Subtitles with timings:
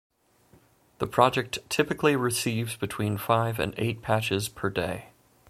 [0.97, 5.09] The project typically receives between five and eight patches per day.